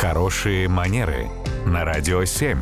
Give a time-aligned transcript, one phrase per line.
[0.00, 1.28] Хорошие манеры
[1.66, 2.56] на радио 7.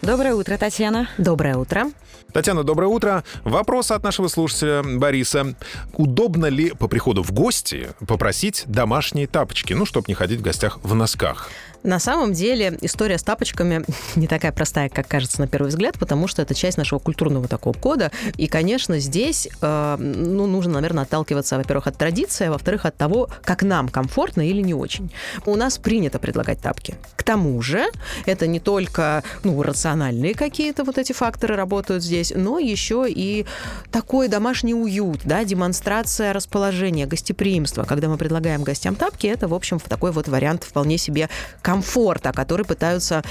[0.00, 1.10] Доброе утро, Татьяна.
[1.18, 1.90] Доброе утро.
[2.32, 3.22] Татьяна, доброе утро.
[3.44, 5.54] Вопрос от нашего слушателя Бориса.
[5.92, 10.78] Удобно ли по приходу в гости попросить домашние тапочки, ну, чтобы не ходить в гостях
[10.82, 11.50] в носках?
[11.86, 13.84] На самом деле история с тапочками
[14.16, 17.74] не такая простая, как кажется на первый взгляд, потому что это часть нашего культурного такого
[17.74, 18.10] кода.
[18.36, 23.30] И, конечно, здесь э, ну, нужно, наверное, отталкиваться, во-первых, от традиции, а во-вторых, от того,
[23.44, 25.12] как нам комфортно или не очень.
[25.44, 26.96] У нас принято предлагать тапки.
[27.14, 27.86] К тому же,
[28.24, 33.46] это не только ну, рациональные какие-то вот эти факторы работают здесь, но еще и
[33.92, 37.84] такой домашний уют, да, демонстрация расположения, гостеприимства.
[37.84, 41.28] Когда мы предлагаем гостям тапки, это, в общем, такой вот вариант вполне себе
[41.76, 43.22] комфорта, который пытаются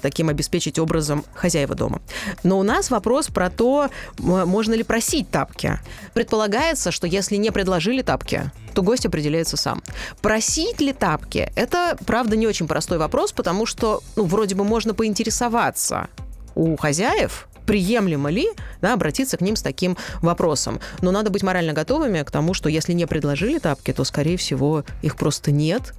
[0.00, 2.00] таким обеспечить образом хозяева дома.
[2.44, 5.80] Но у нас вопрос про то, можно ли просить тапки.
[6.14, 9.82] Предполагается, что если не предложили тапки, то гость определяется сам.
[10.22, 11.50] Просить ли тапки?
[11.56, 16.06] Это, правда, не очень простой вопрос, потому что, ну, вроде бы можно поинтересоваться
[16.54, 18.48] у хозяев, приемлемо ли
[18.80, 20.80] да, обратиться к ним с таким вопросом.
[21.00, 24.84] Но надо быть морально готовыми к тому, что если не предложили тапки, то, скорее всего,
[25.02, 25.94] их просто нет,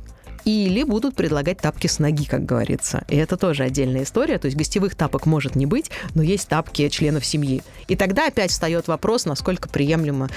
[0.45, 3.03] или будут предлагать тапки с ноги, как говорится.
[3.07, 4.37] И это тоже отдельная история.
[4.37, 7.61] То есть гостевых тапок может не быть, но есть тапки членов семьи.
[7.87, 10.29] И тогда опять встает вопрос, насколько приемлемо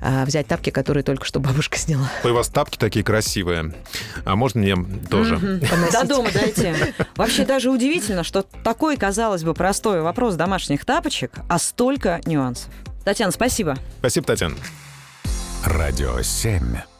[0.00, 2.10] а, взять тапки, которые только что бабушка сняла.
[2.24, 3.74] Ой, у вас тапки такие красивые.
[4.24, 4.76] А можно мне
[5.10, 5.60] тоже?
[5.92, 6.94] До дома дайте.
[7.16, 12.72] Вообще даже удивительно, что такой, казалось бы, простой вопрос домашних тапочек, а столько нюансов.
[13.04, 13.76] Татьяна, спасибо.
[14.00, 14.56] Спасибо, Татьяна.
[15.64, 16.97] Радио 7.